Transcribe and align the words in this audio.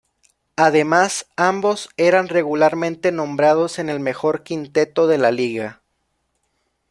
Además, 0.55 1.27
ambos 1.35 1.89
eran 1.95 2.27
regularmente 2.27 3.11
nombrados 3.11 3.77
en 3.77 3.87
el 3.87 3.99
mejor 3.99 4.41
quinteto 4.41 5.05
de 5.05 5.19
la 5.19 5.29
liga. 5.29 5.83